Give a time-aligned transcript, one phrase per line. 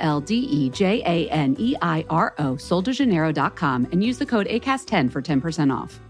[0.00, 4.46] L D E J A N E I R O, soldejaneiro.com, and use the code
[4.48, 6.00] ACAST10 for 10% off.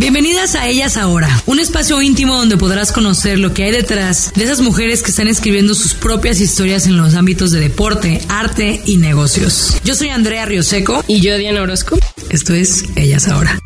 [0.00, 4.44] Bienvenidas a Ellas Ahora, un espacio íntimo donde podrás conocer lo que hay detrás de
[4.44, 8.96] esas mujeres que están escribiendo sus propias historias en los ámbitos de deporte, arte y
[8.96, 9.80] negocios.
[9.84, 11.96] Yo soy Andrea Rioseco y yo Diana Orozco.
[12.28, 13.60] Esto es Ellas Ahora.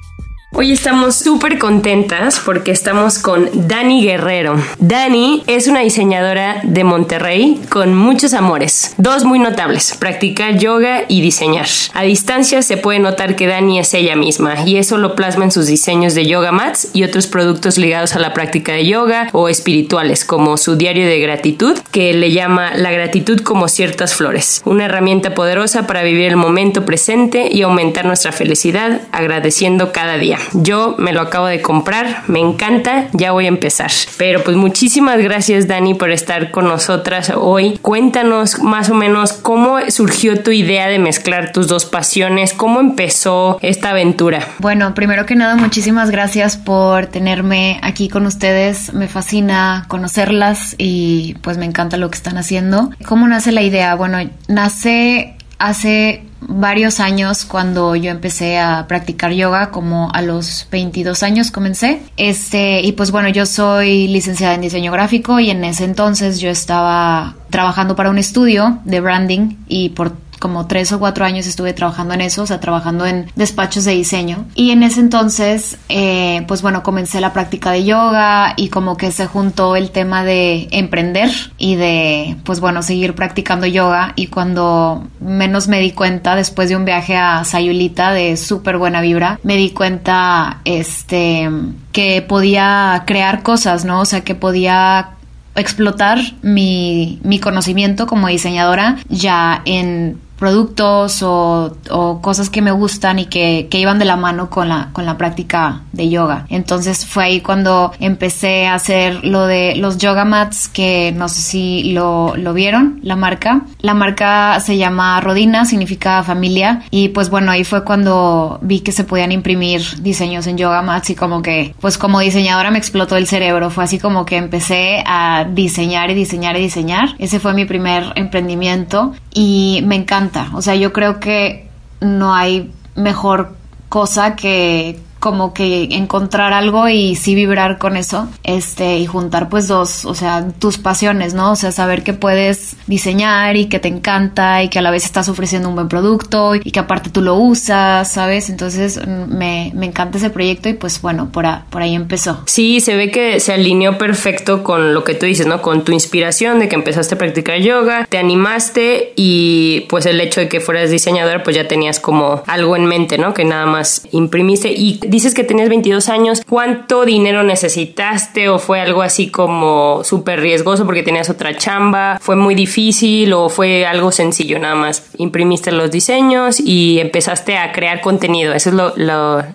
[0.56, 4.54] Hoy estamos súper contentas porque estamos con Dani Guerrero.
[4.78, 11.22] Dani es una diseñadora de Monterrey con muchos amores, dos muy notables, practicar yoga y
[11.22, 11.66] diseñar.
[11.92, 15.50] A distancia se puede notar que Dani es ella misma y eso lo plasma en
[15.50, 19.48] sus diseños de yoga mats y otros productos ligados a la práctica de yoga o
[19.48, 24.84] espirituales como su diario de gratitud que le llama la gratitud como ciertas flores, una
[24.84, 30.38] herramienta poderosa para vivir el momento presente y aumentar nuestra felicidad agradeciendo cada día.
[30.52, 33.90] Yo me lo acabo de comprar, me encanta, ya voy a empezar.
[34.16, 37.78] Pero pues muchísimas gracias Dani por estar con nosotras hoy.
[37.82, 43.58] Cuéntanos más o menos cómo surgió tu idea de mezclar tus dos pasiones, cómo empezó
[43.62, 44.46] esta aventura.
[44.58, 48.92] Bueno, primero que nada, muchísimas gracias por tenerme aquí con ustedes.
[48.92, 52.90] Me fascina conocerlas y pues me encanta lo que están haciendo.
[53.06, 53.94] ¿Cómo nace la idea?
[53.94, 61.22] Bueno, nace hace varios años cuando yo empecé a practicar yoga, como a los 22
[61.22, 62.02] años comencé.
[62.16, 66.50] Este, y pues bueno, yo soy licenciada en diseño gráfico y en ese entonces yo
[66.50, 71.72] estaba trabajando para un estudio de branding y por como tres o cuatro años estuve
[71.72, 74.44] trabajando en eso, o sea, trabajando en despachos de diseño.
[74.54, 79.10] Y en ese entonces, eh, pues bueno, comencé la práctica de yoga y como que
[79.10, 84.12] se juntó el tema de emprender y de, pues bueno, seguir practicando yoga.
[84.16, 89.00] Y cuando menos me di cuenta, después de un viaje a Sayulita de súper buena
[89.00, 91.48] vibra, me di cuenta, este,
[91.92, 94.00] que podía crear cosas, ¿no?
[94.00, 95.10] O sea, que podía
[95.56, 101.76] explotar mi, mi conocimiento como diseñadora ya en productos o,
[102.22, 105.82] cosas que me gustan y que, iban de la mano con la, con la práctica
[105.92, 106.46] de yoga.
[106.48, 111.42] Entonces fue ahí cuando empecé a hacer lo de los yoga mats, que no sé
[111.42, 113.62] si lo, lo vieron, la marca.
[113.80, 116.82] La marca se llama Rodina, significa familia.
[116.90, 121.10] Y pues bueno, ahí fue cuando vi que se podían imprimir diseños en yoga mats
[121.10, 123.70] y como que, pues como diseñadora me explotó el cerebro.
[123.70, 127.14] Fue así como que empecé a diseñar y diseñar y diseñar.
[127.18, 130.23] Ese fue mi primer emprendimiento y me encanta.
[130.54, 131.68] O sea, yo creo que
[132.00, 133.56] no hay mejor
[133.88, 139.68] cosa que como que encontrar algo y sí vibrar con eso, este, y juntar pues
[139.68, 141.52] dos, o sea, tus pasiones, ¿no?
[141.52, 145.06] O sea, saber que puedes diseñar y que te encanta y que a la vez
[145.06, 148.50] estás ofreciendo un buen producto y que aparte tú lo usas, ¿sabes?
[148.50, 152.42] Entonces me, me encanta ese proyecto y pues bueno, por, por ahí empezó.
[152.44, 155.62] Sí, se ve que se alineó perfecto con lo que tú dices, ¿no?
[155.62, 160.42] Con tu inspiración de que empezaste a practicar yoga, te animaste y pues el hecho
[160.42, 163.32] de que fueras diseñador pues ya tenías como algo en mente, ¿no?
[163.32, 168.80] Que nada más imprimiste y dices que tenías 22 años, ¿cuánto dinero necesitaste o fue
[168.80, 172.18] algo así como súper riesgoso porque tenías otra chamba?
[172.20, 175.06] ¿Fue muy difícil o fue algo sencillo nada más?
[175.16, 178.54] Imprimiste los diseños y empezaste a crear contenido.
[178.54, 178.92] Esa es lo,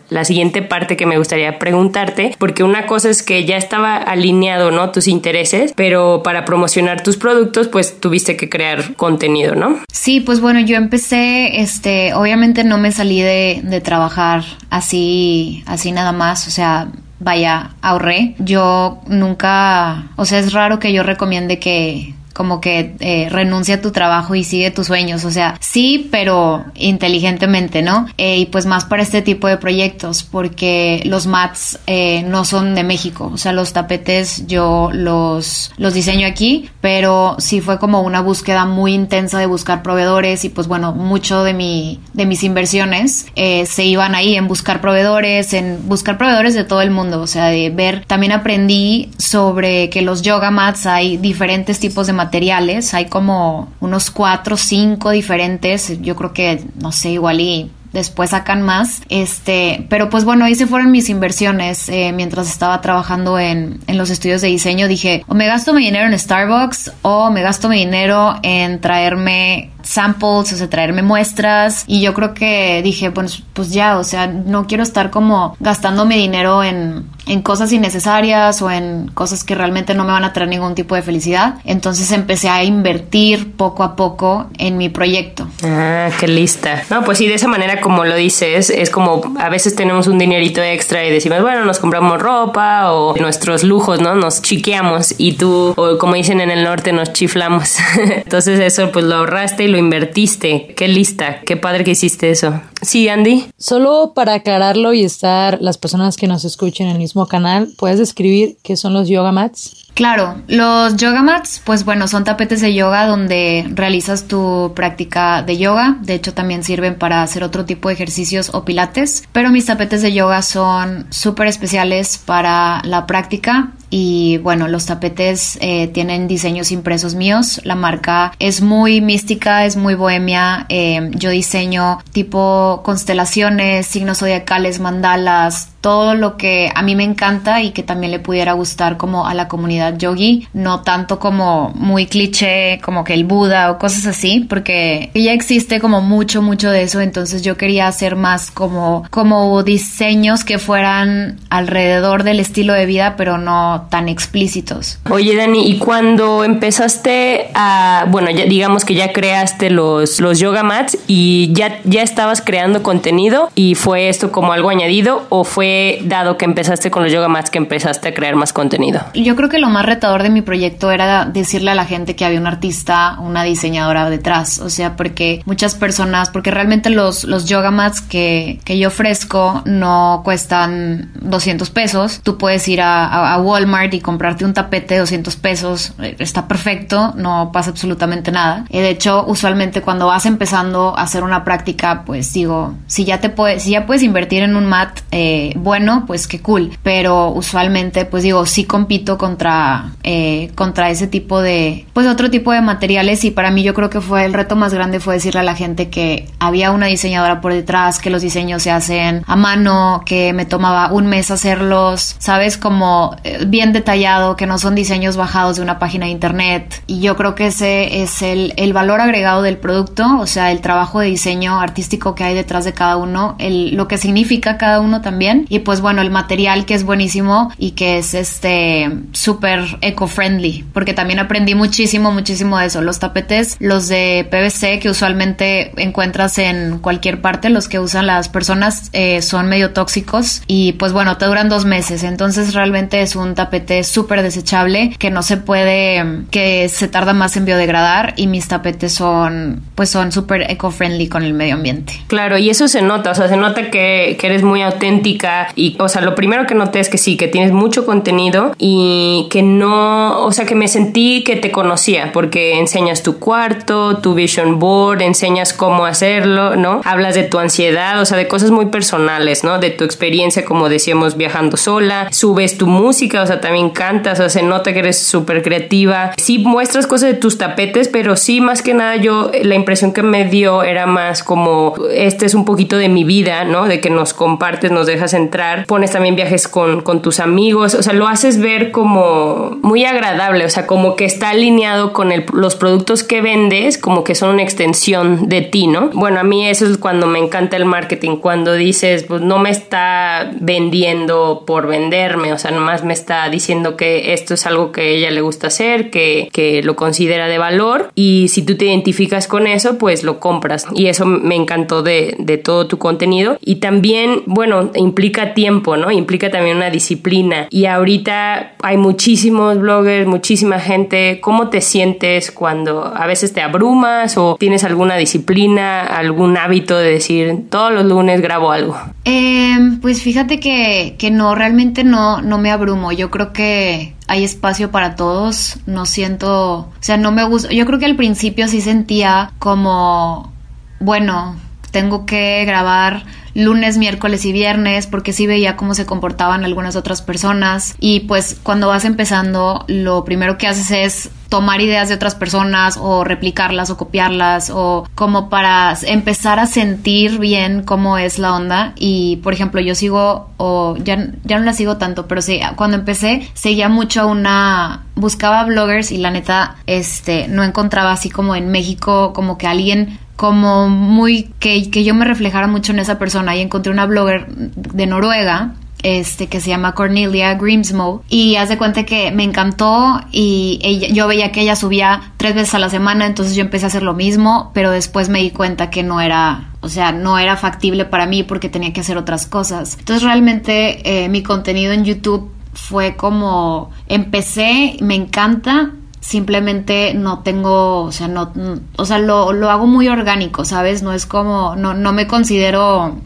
[0.09, 4.71] la siguiente parte que me gustaría preguntarte, porque una cosa es que ya estaba alineado,
[4.71, 4.91] ¿no?
[4.91, 9.79] Tus intereses, pero para promocionar tus productos, pues tuviste que crear contenido, ¿no?
[9.91, 15.91] Sí, pues bueno, yo empecé, este, obviamente no me salí de, de trabajar así, así
[15.91, 16.89] nada más, o sea,
[17.19, 18.35] vaya, ahorré.
[18.39, 23.81] Yo nunca, o sea, es raro que yo recomiende que como que eh, renuncia a
[23.81, 25.25] tu trabajo y sigue tus sueños.
[25.25, 28.05] O sea, sí, pero inteligentemente, ¿no?
[28.17, 32.75] Eh, y pues más para este tipo de proyectos, porque los mats eh, no son
[32.75, 33.29] de México.
[33.33, 38.63] O sea, los tapetes yo los, los diseño aquí, pero sí fue como una búsqueda
[38.63, 43.83] muy intensa de buscar proveedores y pues bueno, mucho de mi, de mis inversiones se
[43.83, 47.19] iban ahí en buscar proveedores, en buscar proveedores de todo el mundo.
[47.19, 52.13] O sea, de ver, también aprendí sobre que los yoga mats hay diferentes tipos de
[52.13, 52.93] materiales materiales.
[52.93, 55.99] Hay como unos cuatro cinco diferentes.
[56.01, 59.01] Yo creo que, no sé, igual y después sacan más.
[59.09, 63.97] Este, pero pues bueno, ahí se fueron mis inversiones eh, mientras estaba trabajando en, en
[63.97, 64.87] los estudios de diseño.
[64.87, 69.71] Dije, o me gasto mi dinero en Starbucks o me gasto mi dinero en traerme
[69.89, 71.83] samples, o sea, traerme muestras.
[71.87, 76.05] Y yo creo que dije, pues, pues ya, o sea, no quiero estar como gastando
[76.05, 80.33] mi dinero en, en cosas innecesarias o en cosas que realmente no me van a
[80.33, 81.55] traer ningún tipo de felicidad.
[81.65, 85.47] Entonces empecé a invertir poco a poco en mi proyecto.
[85.63, 86.83] Ah, qué lista.
[86.89, 90.17] No, pues sí, de esa manera como lo dices, es como a veces tenemos un
[90.19, 94.15] dinerito extra y decimos, bueno, nos compramos ropa o nuestros lujos, ¿no?
[94.15, 97.77] Nos chiqueamos y tú, o como dicen en el norte, nos chiflamos.
[97.97, 100.73] Entonces eso pues lo ahorraste y lo invertiste.
[100.75, 102.61] Qué lista, qué padre que hiciste eso.
[102.81, 103.47] Sí, Andy.
[103.57, 107.99] Solo para aclararlo y estar las personas que nos escuchen en el mismo canal, ¿puedes
[107.99, 109.87] describir qué son los yoga mats?
[109.93, 115.57] Claro, los yoga mats, pues bueno, son tapetes de yoga donde realizas tu práctica de
[115.57, 115.97] yoga.
[116.01, 119.23] De hecho, también sirven para hacer otro tipo de ejercicios o pilates.
[119.33, 125.57] Pero mis tapetes de yoga son súper especiales para la práctica y bueno, los tapetes
[125.61, 127.61] eh, tienen diseños impresos míos.
[127.63, 130.65] La marca es muy mística, es muy bohemia.
[130.69, 137.61] Eh, yo diseño tipo constelaciones, signos zodiacales, mandalas, todo lo que a mí me encanta
[137.61, 142.07] y que también le pudiera gustar como a la comunidad yogi, no tanto como muy
[142.07, 146.83] cliché como que el Buda o cosas así, porque ya existe como mucho mucho de
[146.83, 152.85] eso, entonces yo quería hacer más como como diseños que fueran alrededor del estilo de
[152.85, 154.99] vida, pero no tan explícitos.
[155.09, 160.63] Oye, Dani, ¿y cuando empezaste a, bueno, ya digamos que ya creaste los los yoga
[160.63, 165.99] mats y ya ya estabas creando contenido y fue esto como algo añadido o fue
[166.03, 169.01] dado que empezaste con los yoga mats que empezaste a crear más contenido?
[169.13, 172.25] Yo creo que lo más retador de mi proyecto era decirle a la gente que
[172.25, 177.45] había un artista, una diseñadora detrás, o sea, porque muchas personas, porque realmente los, los
[177.45, 183.41] yoga mats que, que yo ofrezco no cuestan 200 pesos, tú puedes ir a, a,
[183.41, 188.65] Walmart y comprarte un tapete de 200 pesos, eh, está perfecto, no pasa absolutamente nada.
[188.69, 193.19] Eh, de hecho, usualmente cuando vas empezando a hacer una práctica, pues digo, si ya
[193.19, 196.71] te puedes, si ya puedes invertir en un mat, eh, bueno, pues qué cool.
[196.83, 202.51] Pero usualmente, pues digo, sí compito contra, eh, contra ese tipo de, pues otro tipo
[202.51, 205.41] de materiales y para mí yo creo que fue el reto más grande fue decirle
[205.41, 209.35] a la gente que había una diseñadora por detrás, que los diseños se hacen a
[209.35, 214.73] mano, que me tomaba un mes hacerlos, sabes, como eh, bien detallado, que no son
[214.73, 216.81] diseños bajados de una página de internet.
[216.87, 220.61] Y yo creo que ese es el, el valor agregado del producto, o sea, el
[220.61, 224.79] trabajo de diseño artístico que hay detrás de cada uno, el, lo que significa cada
[224.79, 229.77] uno también y pues bueno, el material que es buenísimo y que es este súper
[229.81, 232.81] eco-friendly, porque también aprendí muchísimo, muchísimo de eso.
[232.81, 238.29] Los tapetes, los de PVC que usualmente encuentras en cualquier parte, los que usan las
[238.29, 243.17] personas eh, son medio tóxicos y pues bueno, te duran dos meses, entonces realmente es
[243.17, 243.48] un tapete
[243.83, 248.93] súper desechable que no se puede, que se tarda más en biodegradar y mis tapetes
[248.93, 251.93] son pues son súper eco-friendly con el medio ambiente.
[252.07, 255.77] Claro, y eso se nota, o sea, se nota que, que eres muy auténtica y,
[255.79, 259.41] o sea, lo primero que noté es que sí, que tienes mucho contenido y que
[259.41, 264.59] no, o sea, que me sentí que te conocía porque enseñas tu cuarto, tu vision
[264.59, 266.81] board, enseñas cómo hacerlo, ¿no?
[266.83, 269.59] Hablas de tu ansiedad, o sea, de cosas muy personales, ¿no?
[269.59, 274.23] De tu experiencia, como decíamos, viajando sola, subes tu música, o sea, también cantas, o
[274.23, 276.11] sea, se nota que eres súper creativa.
[276.17, 280.03] Sí muestras cosas de tus tapetes, pero sí, más que nada, yo, la impresión que
[280.03, 283.65] me dio era más como, este es un poquito de mi vida, ¿no?
[283.65, 285.29] De que nos compartes, nos dejas en
[285.67, 290.45] pones también viajes con, con tus amigos, o sea, lo haces ver como muy agradable,
[290.45, 294.29] o sea, como que está alineado con el, los productos que vendes, como que son
[294.29, 295.89] una extensión de ti, ¿no?
[295.93, 299.49] Bueno, a mí eso es cuando me encanta el marketing, cuando dices, pues no me
[299.49, 304.95] está vendiendo por venderme, o sea, nomás me está diciendo que esto es algo que
[304.95, 309.27] ella le gusta hacer, que, que lo considera de valor y si tú te identificas
[309.27, 313.55] con eso, pues lo compras y eso me encantó de, de todo tu contenido y
[313.55, 315.91] también, bueno, implica tiempo, ¿no?
[315.91, 317.47] Implica también una disciplina.
[317.49, 321.19] Y ahorita hay muchísimos bloggers, muchísima gente.
[321.21, 326.91] ¿Cómo te sientes cuando a veces te abrumas o tienes alguna disciplina, algún hábito de
[326.91, 328.77] decir todos los lunes grabo algo?
[329.05, 332.91] Em, pues fíjate que, que no, realmente no, no me abrumo.
[332.91, 335.57] Yo creo que hay espacio para todos.
[335.65, 337.51] No siento, o sea, no me gusta.
[337.51, 340.31] Yo creo que al principio sí sentía como,
[340.79, 341.35] bueno,
[341.71, 347.01] tengo que grabar lunes, miércoles y viernes porque sí veía cómo se comportaban algunas otras
[347.01, 352.15] personas y pues cuando vas empezando lo primero que haces es tomar ideas de otras
[352.15, 358.35] personas o replicarlas o copiarlas o como para empezar a sentir bien cómo es la
[358.35, 358.73] onda.
[358.75, 362.77] Y por ejemplo yo sigo o ya, ya no la sigo tanto pero sí cuando
[362.77, 368.49] empecé seguía mucho una buscaba bloggers y la neta este no encontraba así como en
[368.49, 373.37] México como que alguien como muy que, que yo me reflejara mucho en esa persona.
[373.37, 378.57] Y encontré una blogger de Noruega este que se llama Cornelia Grimsmo y haz de
[378.57, 382.69] cuenta que me encantó y ella, yo veía que ella subía tres veces a la
[382.69, 386.01] semana entonces yo empecé a hacer lo mismo pero después me di cuenta que no
[386.01, 390.03] era o sea no era factible para mí porque tenía que hacer otras cosas entonces
[390.03, 395.71] realmente eh, mi contenido en YouTube fue como empecé me encanta
[396.01, 398.31] simplemente no tengo, o sea, no,
[398.77, 400.81] o sea, lo, lo hago muy orgánico, ¿sabes?
[400.81, 402.97] No es como, no, no me considero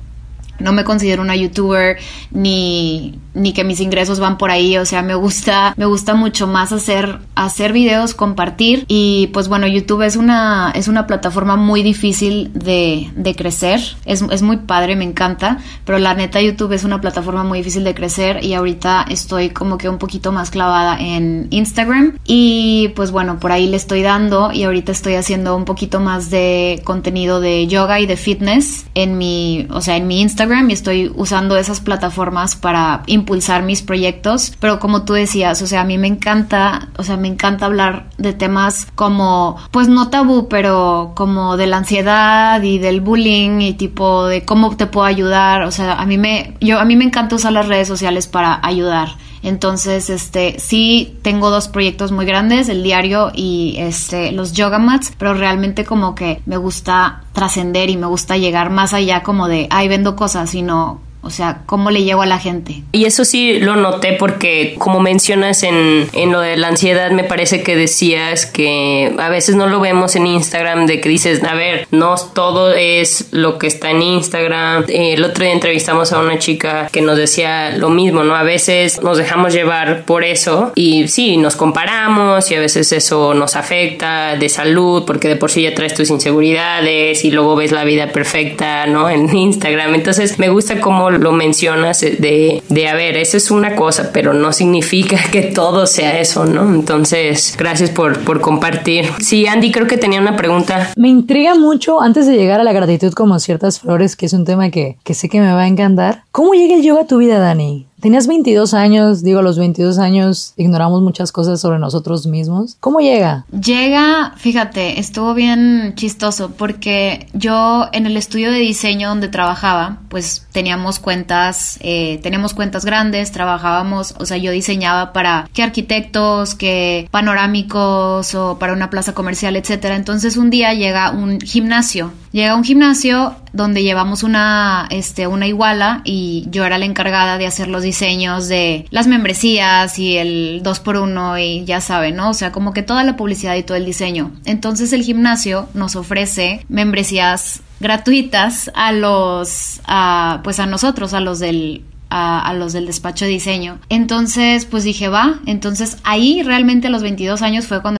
[0.63, 1.97] no me considero una youtuber
[2.31, 6.47] ni, ni que mis ingresos van por ahí, o sea, me gusta, me gusta mucho
[6.47, 11.83] más hacer, hacer videos, compartir y pues bueno, YouTube es una, es una plataforma muy
[11.83, 16.83] difícil de, de crecer, es, es muy padre, me encanta, pero la neta YouTube es
[16.83, 20.97] una plataforma muy difícil de crecer y ahorita estoy como que un poquito más clavada
[20.99, 25.65] en Instagram y pues bueno, por ahí le estoy dando y ahorita estoy haciendo un
[25.65, 30.21] poquito más de contenido de yoga y de fitness en mi, o sea, en mi
[30.21, 35.67] Instagram y estoy usando esas plataformas para impulsar mis proyectos, pero como tú decías, o
[35.67, 40.09] sea, a mí me encanta, o sea, me encanta hablar de temas como, pues no
[40.09, 45.05] tabú, pero como de la ansiedad y del bullying y tipo de cómo te puedo
[45.05, 48.27] ayudar, o sea, a mí me, yo, a mí me encanta usar las redes sociales
[48.27, 49.09] para ayudar.
[49.43, 55.11] Entonces, este, sí tengo dos proyectos muy grandes, el diario y este, los yoga mats,
[55.17, 59.67] pero realmente como que me gusta trascender y me gusta llegar más allá como de,
[59.69, 62.83] ay, vendo cosas, sino o sea, ¿cómo le llego a la gente?
[62.91, 67.23] Y eso sí lo noté porque, como mencionas en, en, lo de la ansiedad, me
[67.23, 71.53] parece que decías que a veces no lo vemos en Instagram, de que dices, a
[71.53, 74.83] ver, no todo es lo que está en Instagram.
[74.89, 78.35] El otro día entrevistamos a una chica que nos decía lo mismo, ¿no?
[78.35, 83.33] A veces nos dejamos llevar por eso y sí, nos comparamos y a veces eso
[83.33, 87.71] nos afecta de salud porque de por sí ya traes tus inseguridades y luego ves
[87.71, 89.09] la vida perfecta, ¿no?
[89.09, 89.95] En Instagram.
[89.95, 94.33] Entonces, me gusta como lo mencionas de, de, a ver, esa es una cosa, pero
[94.33, 96.73] no significa que todo sea eso, ¿no?
[96.73, 99.05] Entonces, gracias por, por compartir.
[99.19, 100.91] Sí, Andy, creo que tenía una pregunta.
[100.95, 104.45] Me intriga mucho, antes de llegar a la gratitud como ciertas flores, que es un
[104.45, 106.23] tema que, que sé que me va a encantar.
[106.31, 107.87] ¿Cómo llega el yoga a tu vida, Dani?
[108.03, 112.75] Tenías 22 años, digo, a los 22 años ignoramos muchas cosas sobre nosotros mismos.
[112.81, 113.45] ¿Cómo llega?
[113.49, 120.45] Llega, fíjate, estuvo bien chistoso porque yo en el estudio de diseño donde trabajaba, pues
[120.51, 127.07] teníamos cuentas, eh, teníamos cuentas grandes, trabajábamos, o sea, yo diseñaba para qué arquitectos, qué
[127.09, 129.95] panorámicos o para una plaza comercial, etcétera.
[129.95, 136.01] Entonces un día llega un gimnasio, llega un gimnasio donde llevamos una, este, una iguala
[136.03, 141.41] y yo era la encargada de hacer los diseños de las membresías y el 2x1
[141.41, 142.31] y ya saben, ¿no?
[142.31, 144.31] O sea, como que toda la publicidad y todo el diseño.
[144.45, 151.39] Entonces el gimnasio nos ofrece membresías gratuitas a los, a, pues a nosotros, a los
[151.39, 153.79] del a, a, los del despacho de diseño.
[153.89, 155.39] Entonces, pues dije, va.
[155.47, 157.97] Entonces ahí realmente a los 22 años fue cuando...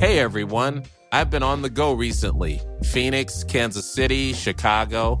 [0.00, 0.82] Hey everyone.
[1.12, 5.20] I've been on the go recently Phoenix, Kansas City, Chicago.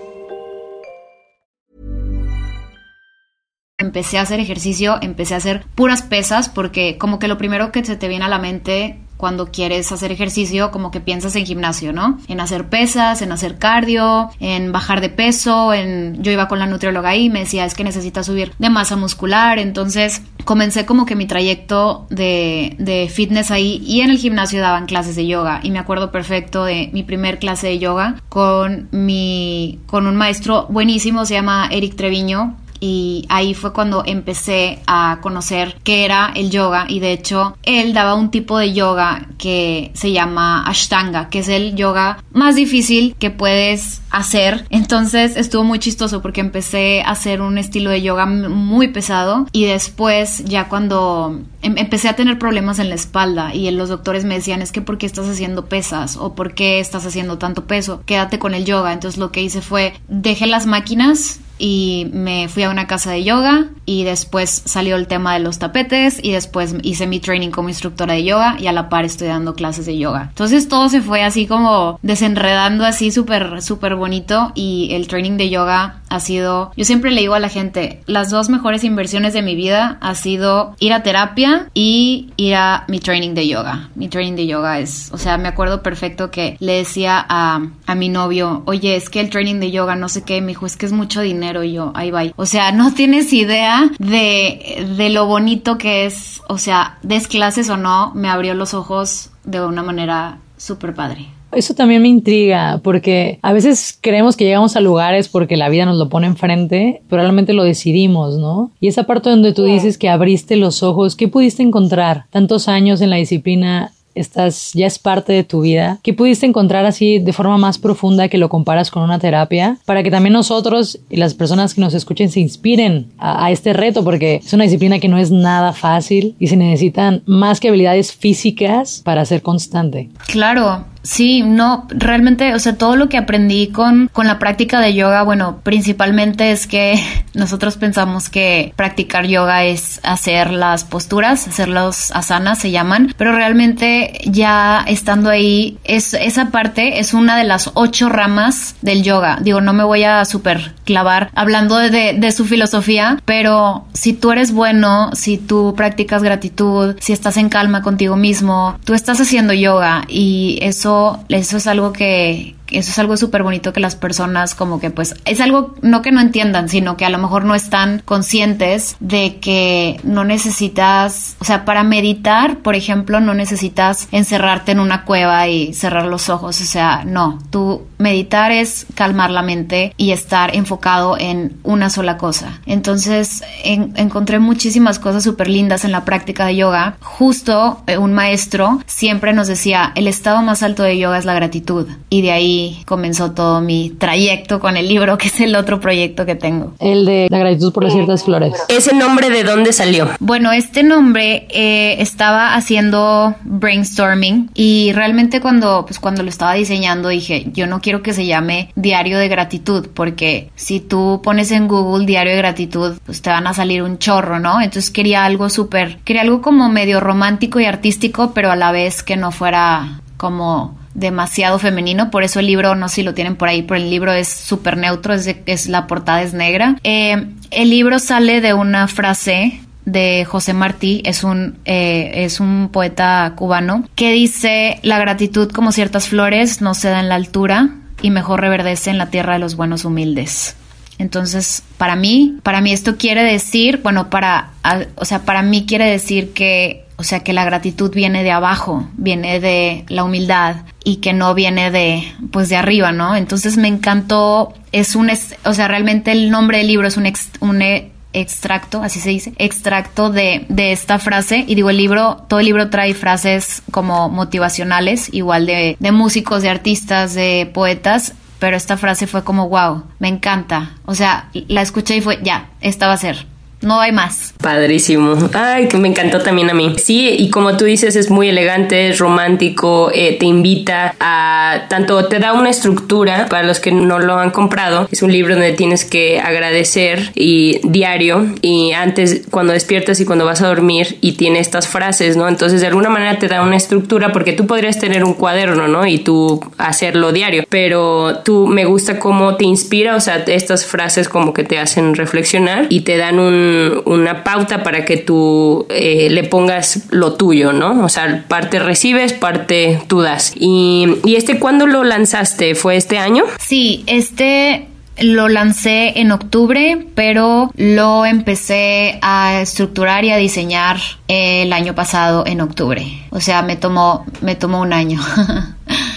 [3.81, 7.83] Empecé a hacer ejercicio, empecé a hacer puras pesas porque como que lo primero que
[7.83, 11.93] se te viene a la mente cuando quieres hacer ejercicio, como que piensas en gimnasio,
[11.93, 12.17] ¿no?
[12.27, 16.65] En hacer pesas, en hacer cardio, en bajar de peso, en yo iba con la
[16.65, 21.15] nutrióloga y me decía, es que necesitas subir de masa muscular, entonces comencé como que
[21.15, 25.69] mi trayecto de, de fitness ahí y en el gimnasio daban clases de yoga y
[25.69, 31.25] me acuerdo perfecto de mi primer clase de yoga con mi con un maestro buenísimo,
[31.25, 36.85] se llama Eric Treviño y ahí fue cuando empecé a conocer qué era el yoga
[36.89, 41.47] y de hecho él daba un tipo de yoga que se llama Ashtanga, que es
[41.47, 44.65] el yoga más difícil que puedes hacer.
[44.71, 49.65] Entonces estuvo muy chistoso porque empecé a hacer un estilo de yoga muy pesado y
[49.65, 54.35] después ya cuando em, empecé a tener problemas en la espalda y los doctores me
[54.35, 58.01] decían es que por qué estás haciendo pesas o por qué estás haciendo tanto peso,
[58.07, 58.91] quédate con el yoga.
[58.91, 63.23] Entonces lo que hice fue dejé las máquinas y me fui a una casa de
[63.23, 67.69] yoga y después salió el tema de los tapetes y después hice mi training como
[67.69, 70.29] instructora de yoga y a la par estoy dando clases de yoga.
[70.29, 75.51] Entonces todo se fue así como desenredando así súper, súper bonito y el training de
[75.51, 79.43] yoga ha sido, yo siempre le digo a la gente, las dos mejores inversiones de
[79.43, 83.89] mi vida ha sido ir a terapia y ir a mi training de yoga.
[83.93, 87.95] Mi training de yoga es, o sea, me acuerdo perfecto que le decía a, a
[87.95, 90.75] mi novio, oye, es que el training de yoga no sé qué, me dijo, es
[90.75, 92.23] que es mucho dinero y yo, ahí va.
[92.35, 97.69] O sea, no tienes idea de, de lo bonito que es, o sea, des clases
[97.69, 101.27] o no, me abrió los ojos de una manera súper padre.
[101.51, 105.85] Eso también me intriga porque a veces creemos que llegamos a lugares porque la vida
[105.85, 108.71] nos lo pone enfrente, pero realmente lo decidimos, ¿no?
[108.79, 112.25] Y esa parte donde tú dices que abriste los ojos, ¿qué pudiste encontrar?
[112.29, 116.85] Tantos años en la disciplina estás, ya es parte de tu vida, ¿qué pudiste encontrar
[116.85, 119.77] así de forma más profunda que lo comparas con una terapia?
[119.85, 123.73] Para que también nosotros y las personas que nos escuchen se inspiren a, a, este
[123.73, 127.69] reto, porque es una disciplina que no es nada fácil y se necesitan más que
[127.69, 130.09] habilidades físicas para ser constante.
[130.27, 134.93] Claro, Sí, no, realmente, o sea, todo lo que aprendí con, con la práctica de
[134.93, 136.99] yoga, bueno, principalmente es que
[137.33, 143.31] nosotros pensamos que practicar yoga es hacer las posturas, hacer los asanas, se llaman, pero
[143.31, 149.39] realmente ya estando ahí, es, esa parte es una de las ocho ramas del yoga.
[149.41, 154.31] Digo, no me voy a super clavar hablando de, de su filosofía, pero si tú
[154.31, 159.53] eres bueno, si tú practicas gratitud, si estás en calma contigo mismo, tú estás haciendo
[159.53, 160.90] yoga y eso
[161.29, 165.15] eso, es algo que, eso es algo súper bonito que las personas como que pues
[165.25, 169.37] es algo no que no entiendan, sino que a lo mejor no están conscientes de
[169.39, 175.47] que no necesitas, o sea, para meditar, por ejemplo, no necesitas encerrarte en una cueva
[175.47, 180.55] y cerrar los ojos, o sea, no, tú meditar es calmar la mente y estar
[180.55, 182.59] enfocado en una sola cosa.
[182.65, 186.97] Entonces encontré muchísimas cosas súper lindas en la práctica de yoga.
[187.01, 191.33] Justo eh, un maestro siempre nos decía, el estado más alto de yoga es la
[191.33, 191.87] gratitud.
[192.09, 196.25] Y de ahí comenzó todo mi trayecto con el libro, que es el otro proyecto
[196.25, 196.73] que tengo.
[196.79, 198.53] El de la gratitud por las ciertas flores.
[198.67, 200.09] ¿Ese nombre de dónde salió?
[200.19, 207.09] Bueno, este nombre eh, estaba haciendo brainstorming y realmente cuando, pues cuando lo estaba diseñando
[207.09, 211.67] dije, yo no quiero que se llame diario de gratitud, porque si tú pones en
[211.67, 214.61] Google diario de gratitud, pues te van a salir un chorro, ¿no?
[214.61, 219.03] Entonces quería algo súper, quería algo como medio romántico y artístico, pero a la vez
[219.03, 223.35] que no fuera como demasiado femenino, por eso el libro, no sé si lo tienen
[223.35, 226.77] por ahí, pero el libro es súper neutro, es, es, la portada es negra.
[226.83, 232.69] Eh, el libro sale de una frase de José Martí, es un, eh, es un
[232.71, 237.69] poeta cubano, que dice, la gratitud como ciertas flores no se da en la altura
[238.01, 240.55] y mejor reverdece en la tierra de los buenos humildes.
[240.97, 244.51] Entonces, para mí, para mí esto quiere decir, bueno, para,
[244.95, 248.87] o sea, para mí quiere decir que o sea que la gratitud viene de abajo,
[248.95, 253.15] viene de la humildad y que no viene de pues de arriba, ¿no?
[253.15, 255.09] Entonces me encantó, es un,
[255.43, 259.33] o sea, realmente el nombre del libro es un, un e, extracto, así se dice,
[259.37, 261.43] extracto de, de, esta frase.
[261.47, 266.41] Y digo, el libro, todo el libro trae frases como motivacionales, igual de, de músicos,
[266.41, 268.13] de artistas, de poetas.
[268.39, 270.71] Pero esta frase fue como, wow, me encanta.
[270.85, 273.30] O sea, la escuché y fue, ya, esta va a ser
[273.61, 274.33] no hay más.
[274.41, 275.29] Padrísimo.
[275.33, 276.75] Ay, que me encantó también a mí.
[276.77, 282.05] Sí, y como tú dices, es muy elegante, es romántico, eh, te invita a tanto,
[282.05, 284.87] te da una estructura para los que no lo han comprado.
[284.91, 290.25] Es un libro donde tienes que agradecer y diario y antes cuando despiertas y cuando
[290.25, 292.27] vas a dormir y tiene estas frases, ¿no?
[292.27, 295.85] Entonces de alguna manera te da una estructura porque tú podrías tener un cuaderno, ¿no?
[295.85, 301.09] Y tú hacerlo diario, pero tú me gusta cómo te inspira, o sea, estas frases
[301.09, 303.50] como que te hacen reflexionar y te dan un
[303.85, 307.83] una pauta para que tú eh, le pongas lo tuyo, ¿no?
[307.83, 310.33] O sea, parte recibes, parte tú das.
[310.35, 312.55] Y, y este, ¿cuándo lo lanzaste?
[312.55, 313.23] ¿Fue este año?
[313.39, 314.67] Sí, este
[314.99, 322.25] lo lancé en octubre, pero lo empecé a estructurar y a diseñar el año pasado
[322.27, 322.85] en octubre.
[323.09, 325.01] O sea, me tomó, me tomó un año.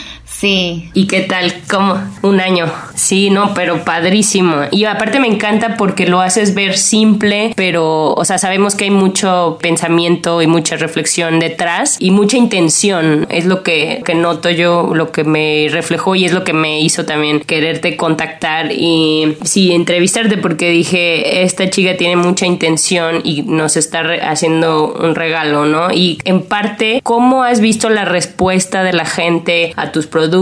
[0.45, 0.91] Sí.
[0.93, 1.55] ¿Y qué tal?
[1.71, 1.99] ¿Cómo?
[2.21, 2.71] Un año.
[2.95, 4.57] Sí, no, pero padrísimo.
[4.71, 8.91] Y aparte me encanta porque lo haces ver simple, pero, o sea, sabemos que hay
[8.91, 13.27] mucho pensamiento y mucha reflexión detrás y mucha intención.
[13.31, 16.79] Es lo que, que noto yo, lo que me reflejó y es lo que me
[16.79, 23.45] hizo también quererte contactar y sí, entrevistarte porque dije, esta chica tiene mucha intención y
[23.45, 25.91] nos está haciendo un regalo, ¿no?
[25.91, 30.34] Y en parte, ¿cómo has visto la respuesta de la gente a tus productos,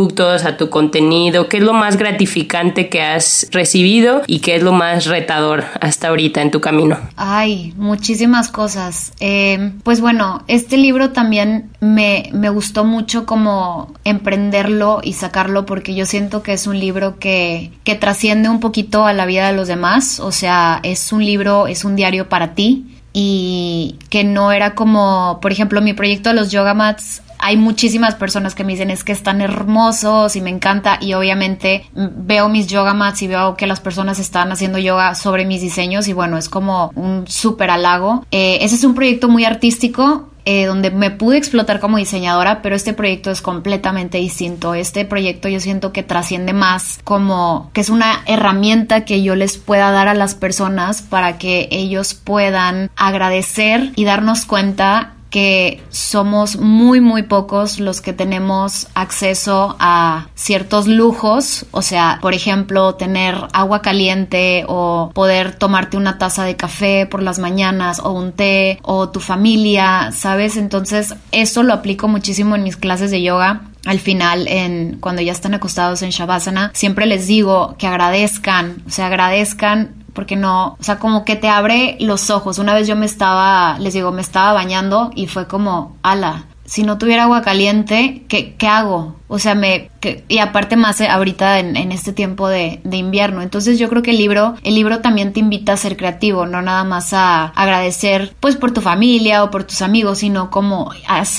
[0.44, 1.48] a tu contenido?
[1.48, 6.08] ¿Qué es lo más gratificante que has recibido y qué es lo más retador hasta
[6.08, 6.98] ahorita en tu camino?
[7.16, 9.12] Ay, muchísimas cosas.
[9.20, 15.94] Eh, pues bueno, este libro también me, me gustó mucho como emprenderlo y sacarlo porque
[15.94, 19.56] yo siento que es un libro que, que trasciende un poquito a la vida de
[19.56, 20.20] los demás.
[20.20, 25.38] O sea, es un libro, es un diario para ti y que no era como,
[25.42, 27.22] por ejemplo, mi proyecto de los yoga mats.
[27.42, 31.84] Hay muchísimas personas que me dicen es que están hermosos y me encanta y obviamente
[31.92, 36.06] veo mis yoga mats y veo que las personas están haciendo yoga sobre mis diseños
[36.06, 38.24] y bueno, es como un súper halago.
[38.30, 42.74] Eh, ese es un proyecto muy artístico, eh, donde me pude explotar como diseñadora, pero
[42.74, 44.74] este proyecto es completamente distinto.
[44.74, 49.56] Este proyecto yo siento que trasciende más como que es una herramienta que yo les
[49.58, 56.58] pueda dar a las personas para que ellos puedan agradecer y darnos cuenta que somos
[56.58, 63.34] muy muy pocos los que tenemos acceso a ciertos lujos, o sea, por ejemplo, tener
[63.54, 68.78] agua caliente o poder tomarte una taza de café por las mañanas o un té
[68.82, 70.58] o tu familia, ¿sabes?
[70.58, 75.32] Entonces, eso lo aplico muchísimo en mis clases de yoga al final, en, cuando ya
[75.32, 80.82] están acostados en Shavasana, siempre les digo que agradezcan, o sea, agradezcan porque no, o
[80.82, 82.58] sea, como que te abre los ojos.
[82.58, 86.84] Una vez yo me estaba, les digo, me estaba bañando y fue como, ala, si
[86.84, 89.16] no tuviera agua caliente, ¿qué, qué hago?
[89.28, 89.90] O sea, me...
[90.28, 93.40] y aparte más eh, ahorita en, este tiempo de, invierno.
[93.40, 96.60] Entonces yo creo que el libro, el libro también te invita a ser creativo, no
[96.60, 100.92] nada más a agradecer pues por tu familia o por tus amigos, sino como,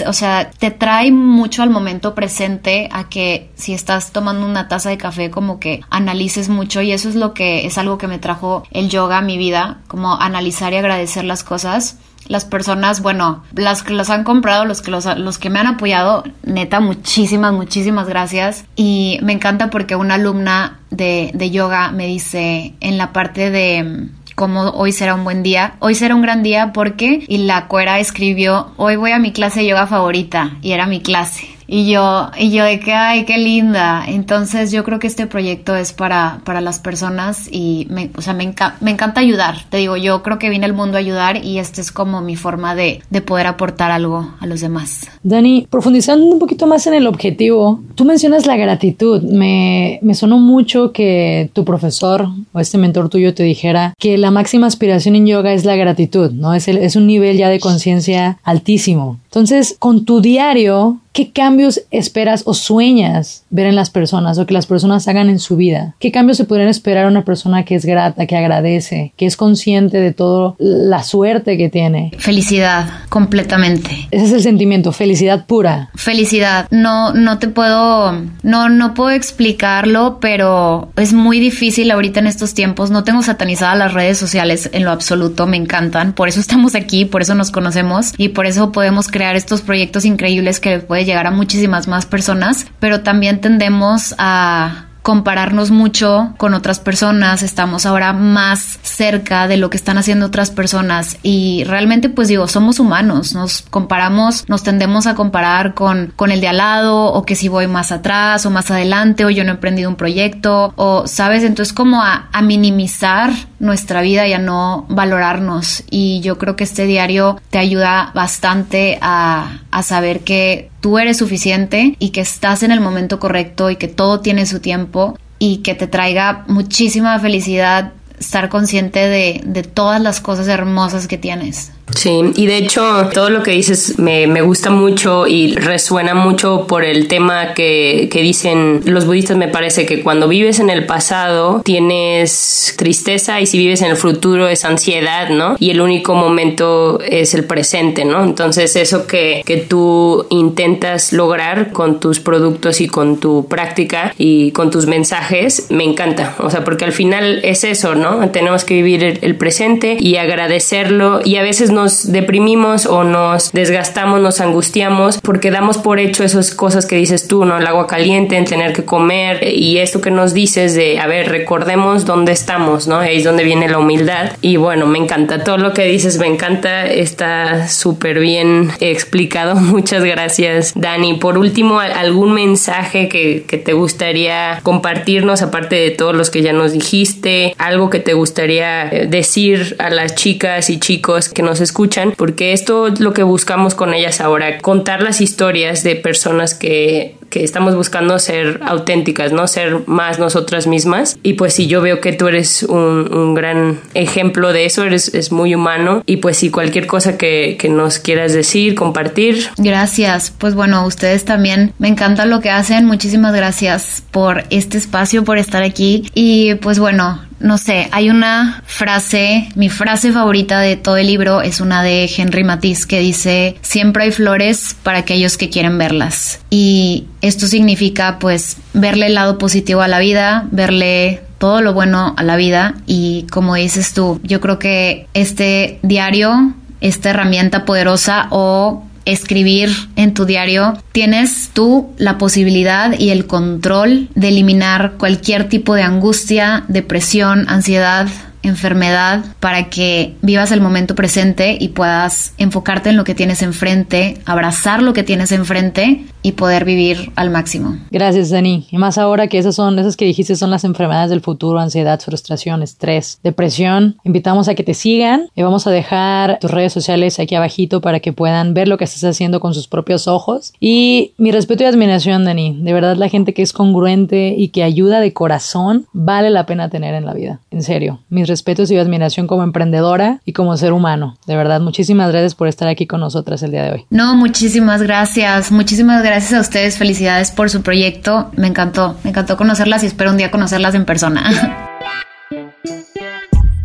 [0.07, 4.89] o sea, te trae mucho al momento presente a que si estás tomando una taza
[4.89, 8.17] de café como que analices mucho y eso es lo que es algo que me
[8.17, 11.99] trajo el yoga a mi vida, como analizar y agradecer las cosas
[12.33, 15.67] las personas, bueno, las que los han comprado, los que los, los que me han
[15.67, 18.65] apoyado, neta, muchísimas, muchísimas gracias.
[18.75, 23.83] Y me encanta porque una alumna de, de yoga me dice en la parte de
[23.83, 25.75] mm, cómo hoy será un buen día.
[25.77, 29.59] Hoy será un gran día porque y la cuera escribió, hoy voy a mi clase
[29.59, 31.52] de yoga favorita y era mi clase.
[31.67, 34.03] Y yo, y yo de que, ay, qué linda.
[34.07, 38.33] Entonces yo creo que este proyecto es para, para las personas y me, o sea,
[38.33, 39.57] me, me encanta ayudar.
[39.69, 42.35] Te digo, yo creo que vine al mundo a ayudar y esta es como mi
[42.35, 45.07] forma de, de poder aportar algo a los demás.
[45.23, 49.21] Dani, profundizando un poquito más en el objetivo, tú mencionas la gratitud.
[49.23, 54.31] Me, me sonó mucho que tu profesor o este mentor tuyo te dijera que la
[54.31, 56.53] máxima aspiración en yoga es la gratitud, ¿no?
[56.53, 59.19] Es, el, es un nivel ya de conciencia altísimo.
[59.33, 64.53] Entonces, con tu diario, ¿Qué cambios esperas o sueñas ver en las personas o que
[64.55, 65.93] las personas hagan en su vida?
[65.99, 69.37] ¿Qué cambios se podrían esperar a una persona que es grata, que agradece, que es
[69.37, 72.11] consciente de toda la suerte que tiene?
[72.17, 74.07] Felicidad, completamente.
[74.09, 75.91] Ese es el sentimiento, felicidad pura.
[75.93, 76.67] Felicidad.
[76.71, 82.55] No, no te puedo, no, no puedo explicarlo, pero es muy difícil ahorita en estos
[82.55, 82.89] tiempos.
[82.89, 86.13] No tengo satanizadas las redes sociales en lo absoluto, me encantan.
[86.13, 90.05] Por eso estamos aquí, por eso nos conocemos y por eso podemos crear estos proyectos
[90.05, 96.53] increíbles que pueden llegar a muchísimas más personas, pero también tendemos a compararnos mucho con
[96.53, 102.07] otras personas, estamos ahora más cerca de lo que están haciendo otras personas y realmente
[102.07, 106.57] pues digo, somos humanos, nos comparamos, nos tendemos a comparar con, con el de al
[106.57, 109.89] lado o que si voy más atrás o más adelante o yo no he emprendido
[109.89, 116.19] un proyecto o sabes, entonces como a, minimizar nuestra vida y a no valorarnos y
[116.21, 121.95] yo creo que este diario te ayuda bastante a, a saber que tú eres suficiente
[121.97, 125.75] y que estás en el momento correcto y que todo tiene su tiempo y que
[125.75, 131.71] te traiga muchísima felicidad estar consciente de, de todas las cosas hermosas que tienes.
[131.95, 136.65] Sí, y de hecho todo lo que dices me, me, gusta mucho y resuena mucho
[136.67, 140.85] por el tema que, que, dicen los budistas me parece que cuando vives en el
[140.85, 145.55] pasado tienes tristeza y si vives en el futuro es ansiedad, ¿no?
[145.59, 148.23] Y el único momento es el presente, ¿no?
[148.23, 154.51] Entonces eso que, que tú intentas lograr con tus productos y con tu práctica y
[154.51, 158.29] con tus mensajes me encanta, o sea, porque al final es eso, ¿no?
[158.31, 163.03] Tenemos que vivir el, el presente y agradecerlo y a veces no nos deprimimos o
[163.03, 167.57] nos desgastamos, nos angustiamos porque damos por hecho esas cosas que dices tú, ¿no?
[167.57, 171.29] El agua caliente, en tener que comer y esto que nos dices de, a ver,
[171.29, 172.99] recordemos dónde estamos, ¿no?
[172.99, 176.27] Ahí es donde viene la humildad y bueno, me encanta todo lo que dices, me
[176.27, 179.55] encanta, está súper bien explicado.
[179.73, 181.15] Muchas gracias, Dani.
[181.15, 186.53] Por último, algún mensaje que, que te gustaría compartirnos, aparte de todos los que ya
[186.53, 191.59] nos dijiste, algo que te gustaría eh, decir a las chicas y chicos que nos
[191.59, 191.72] escuchan,
[192.15, 197.15] porque esto es lo que buscamos con ellas ahora, contar las historias de personas que
[197.33, 199.47] que estamos buscando ser auténticas, ¿no?
[199.47, 201.17] Ser más nosotras mismas.
[201.23, 205.31] Y pues sí, yo veo que tú eres un, gran ejemplo de eso, eres es
[205.31, 206.03] muy humano.
[206.05, 209.47] Y pues sí, cualquier cosa que, que nos quieras decir, compartir.
[209.57, 210.31] Gracias.
[210.37, 212.85] Pues bueno, ustedes también me encanta lo que hacen.
[212.85, 216.11] Muchísimas gracias por este espacio, por estar aquí.
[216.13, 221.41] Y pues bueno, no sé, hay una frase, mi frase favorita de todo el libro
[221.41, 226.39] es una de Henry Matisse que dice, siempre hay flores para aquellos que quieren verlas.
[226.49, 232.13] Y esto significa pues verle el lado positivo a la vida, verle todo lo bueno
[232.17, 238.27] a la vida y como dices tú, yo creo que este diario, esta herramienta poderosa
[238.29, 245.49] o escribir en tu diario, tienes tú la posibilidad y el control de eliminar cualquier
[245.49, 248.07] tipo de angustia, depresión, ansiedad,
[248.43, 254.19] enfermedad para que vivas el momento presente y puedas enfocarte en lo que tienes enfrente,
[254.25, 257.77] abrazar lo que tienes enfrente y poder vivir al máximo.
[257.91, 258.65] Gracias, Dani.
[258.71, 261.99] Y más ahora que esas son, esas que dijiste son las enfermedades del futuro, ansiedad,
[261.99, 263.97] frustración, estrés, depresión.
[264.05, 267.99] Invitamos a que te sigan y vamos a dejar tus redes sociales aquí abajito para
[267.99, 270.53] que puedan ver lo que estás haciendo con sus propios ojos.
[270.59, 272.57] Y mi respeto y admiración, Dani.
[272.61, 276.69] De verdad, la gente que es congruente y que ayuda de corazón vale la pena
[276.69, 277.41] tener en la vida.
[277.51, 277.99] En serio.
[278.09, 281.17] Mis respetos y admiración como emprendedora y como ser humano.
[281.27, 283.85] De verdad, muchísimas gracias por estar aquí con nosotras el día de hoy.
[283.89, 285.51] No, muchísimas gracias.
[285.51, 286.77] Muchísimas gracias a ustedes.
[286.77, 288.31] Felicidades por su proyecto.
[288.37, 288.97] Me encantó.
[289.03, 291.69] Me encantó conocerlas y espero un día conocerlas en persona.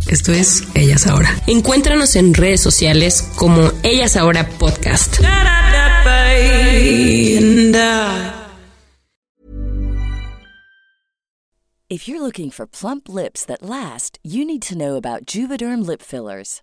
[0.08, 1.28] Esto es Ellas Ahora.
[1.46, 5.18] Encuéntranos en redes sociales como Ellas Ahora Podcast.
[11.90, 16.00] If you're looking for plump lips that last, you need to know about Juvederm lip
[16.00, 16.62] fillers.